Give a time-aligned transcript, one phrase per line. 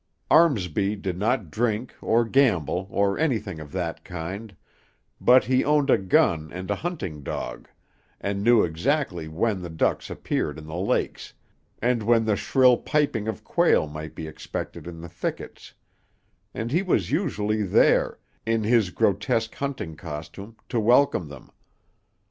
[0.31, 4.55] Armsby did not drink, or gamble, or anything of that kind,
[5.21, 7.69] but he owned a gun and a hunting dog,
[8.19, 11.33] and knew exactly when the ducks appeared in the lakes,
[11.83, 15.75] and when the shrill piping of quail might be expected in the thickets;
[16.51, 21.51] and he was usually there, in his grotesque hunting costume, to welcome them.